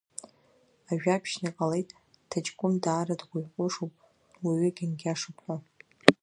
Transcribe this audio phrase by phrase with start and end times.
[0.91, 1.89] Ажәабжьны иҟалеит,
[2.29, 3.93] ҭаҷкәым даара дуаҩҟәышуп,
[4.43, 5.55] уаҩы гьангьашуп ҳәа.